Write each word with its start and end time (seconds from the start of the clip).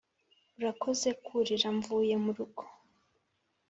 urakoze 0.59 1.09
kurira 1.25 1.67
mvuye 1.77 2.13
murugo, 2.23 2.63